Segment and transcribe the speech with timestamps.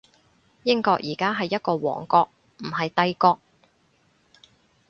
[0.63, 2.27] 英國而家係一個王國，
[2.61, 3.39] 唔係帝國